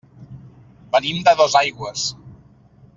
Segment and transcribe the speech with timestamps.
[0.95, 2.07] Venim de Dosaigües.